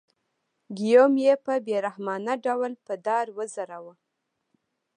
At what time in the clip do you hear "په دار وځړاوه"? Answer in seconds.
2.85-3.93